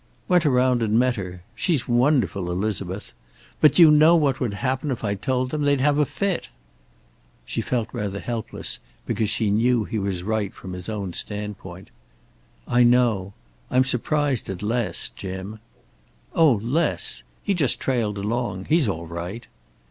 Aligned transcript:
"Went 0.27 0.47
around 0.47 0.81
and 0.81 0.97
met 0.97 1.15
her. 1.15 1.43
She's 1.53 1.87
wonderful, 1.87 2.49
Elizabeth. 2.51 3.13
But 3.59 3.75
do 3.75 3.83
you 3.83 3.91
know 3.91 4.15
what 4.15 4.39
would 4.39 4.55
happen 4.55 4.89
if 4.89 5.03
I 5.03 5.13
told 5.13 5.51
them? 5.51 5.61
They'd 5.61 5.79
have 5.79 5.99
a 5.99 6.05
fit." 6.07 6.49
She 7.45 7.61
felt 7.61 7.87
rather 7.93 8.19
helpless, 8.19 8.79
because 9.05 9.29
she 9.29 9.51
knew 9.51 9.83
he 9.83 9.99
was 9.99 10.23
right 10.23 10.51
from 10.55 10.73
his 10.73 10.89
own 10.89 11.13
standpoint. 11.13 11.91
"I 12.67 12.83
know. 12.83 13.33
I'm 13.69 13.83
surprised 13.83 14.49
at 14.49 14.63
Les, 14.63 15.09
Jim." 15.15 15.59
"Oh, 16.33 16.53
Les! 16.63 17.21
He 17.43 17.53
just 17.53 17.79
trailed 17.79 18.17
along. 18.17 18.65
He's 18.65 18.87
all 18.89 19.05
right." 19.05 19.45